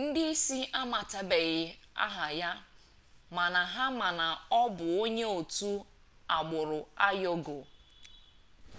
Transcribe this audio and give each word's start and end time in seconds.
ndị 0.00 0.22
isi 0.34 0.58
amatabeghi 0.80 1.64
aha 2.06 2.26
ya 2.40 2.50
mana 3.36 3.60
ha 3.72 3.84
ma 3.98 4.08
na 4.18 4.26
ọ 4.60 4.62
bụ 4.76 4.86
onye 5.02 5.24
otu 5.38 5.70
agbụrụ 6.36 6.78
uigọọ 7.06 7.58